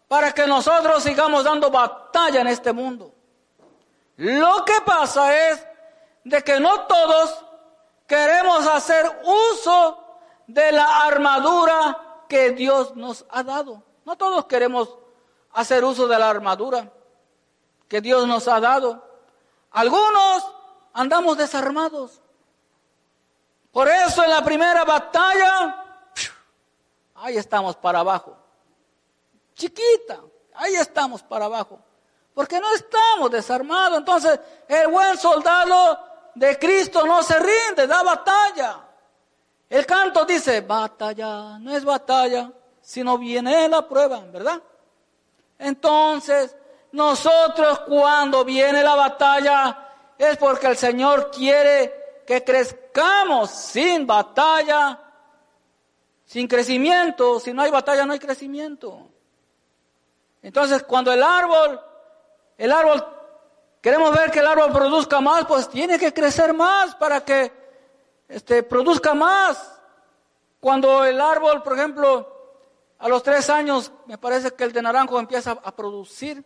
[0.08, 3.14] para que nosotros sigamos dando batalla en este mundo.
[4.18, 5.66] Lo que pasa es
[6.24, 7.46] de que no todos
[8.08, 10.04] queremos hacer uso
[10.48, 13.84] de la armadura que Dios nos ha dado.
[14.04, 14.98] No todos queremos
[15.54, 16.92] hacer uso de la armadura
[17.88, 19.08] que Dios nos ha dado.
[19.72, 20.44] Algunos
[21.00, 22.22] andamos desarmados.
[23.72, 25.86] Por eso en la primera batalla
[27.16, 28.36] ahí estamos para abajo.
[29.54, 30.20] Chiquita,
[30.56, 31.80] ahí estamos para abajo.
[32.34, 33.98] Porque no estamos desarmados.
[33.98, 36.00] Entonces, el buen soldado
[36.36, 38.82] de Cristo no se rinde, da batalla.
[39.70, 44.62] El canto dice, batalla, no es batalla, sino viene la prueba, ¿verdad?
[45.58, 46.56] Entonces,
[46.92, 49.89] nosotros cuando viene la batalla
[50.20, 55.10] es porque el Señor quiere que crezcamos sin batalla
[56.30, 59.10] sin crecimiento, si no hay batalla no hay crecimiento.
[60.44, 61.82] Entonces, cuando el árbol,
[62.56, 63.04] el árbol,
[63.82, 67.52] queremos ver que el árbol produzca más, pues tiene que crecer más para que
[68.28, 69.76] este, produzca más.
[70.60, 72.32] Cuando el árbol, por ejemplo,
[73.00, 76.44] a los tres años, me parece que el de naranjo empieza a producir,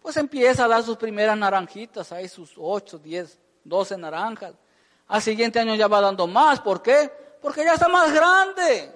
[0.00, 4.54] pues empieza a dar sus primeras naranjitas, ahí sus ocho, diez, doce naranjas.
[5.08, 7.10] Al siguiente año ya va dando más, ¿por qué?
[7.40, 8.94] Porque ya está más grande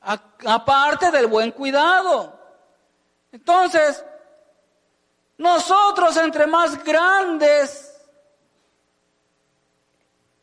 [0.00, 2.38] aparte del buen cuidado.
[3.32, 4.04] Entonces,
[5.38, 7.86] nosotros entre más grandes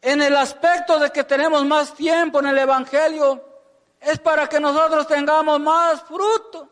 [0.02, 3.44] en el aspecto de que tenemos más tiempo en el Evangelio,
[4.00, 6.70] es para que nosotros tengamos más fruto,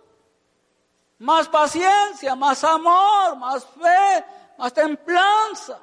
[1.20, 4.26] más paciencia, más amor, más fe,
[4.58, 5.80] más templanza.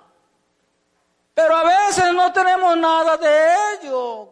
[1.35, 4.28] Pero a veces no tenemos nada de ello.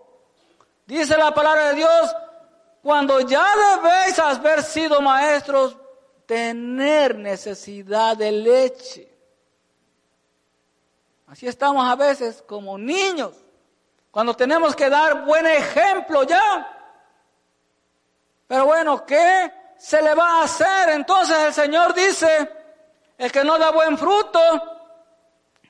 [0.87, 2.17] Dice la palabra de Dios,
[2.83, 3.47] cuando ya
[3.77, 5.77] debéis haber sido maestros,
[6.27, 9.11] tener necesidad de leche.
[11.27, 13.35] Así estamos a veces como niños,
[14.11, 16.77] cuando tenemos que dar buen ejemplo ya.
[18.49, 20.91] Pero bueno, ¿qué se le va a hacer?
[20.91, 22.53] Entonces el Señor dice,
[23.17, 24.41] el que no da buen fruto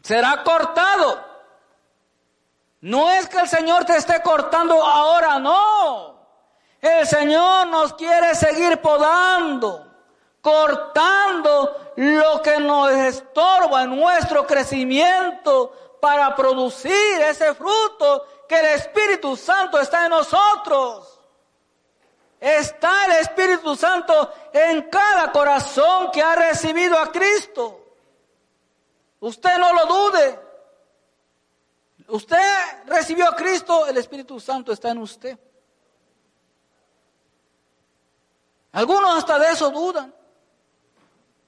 [0.02, 1.24] será cortado.
[2.80, 6.26] No es que el Señor te esté cortando ahora, no.
[6.80, 9.86] El Señor nos quiere seguir podando,
[10.40, 19.36] cortando lo que nos estorba en nuestro crecimiento para producir ese fruto que el Espíritu
[19.36, 21.19] Santo está en nosotros.
[22.40, 27.84] Está el Espíritu Santo en cada corazón que ha recibido a Cristo.
[29.20, 30.40] Usted no lo dude.
[32.08, 32.38] Usted
[32.86, 35.38] recibió a Cristo, el Espíritu Santo está en usted.
[38.72, 40.14] Algunos hasta de eso dudan.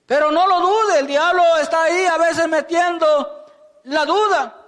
[0.07, 3.47] Pero no lo dude, el diablo está ahí a veces metiendo
[3.85, 4.59] la duda.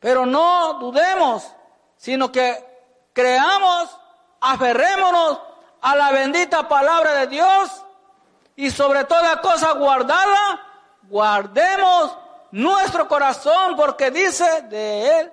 [0.00, 1.46] Pero no dudemos,
[1.96, 2.64] sino que
[3.12, 3.98] creamos,
[4.40, 5.40] aferrémonos
[5.80, 7.70] a la bendita palabra de Dios
[8.56, 10.60] y sobre toda cosa guardarla,
[11.02, 12.16] guardemos
[12.50, 15.32] nuestro corazón porque dice de él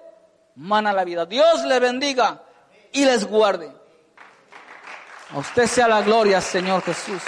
[0.56, 1.26] mana la vida.
[1.26, 2.41] Dios le bendiga
[2.91, 3.72] y les guarde.
[5.34, 7.22] A usted sea la gloria, Señor Jesús.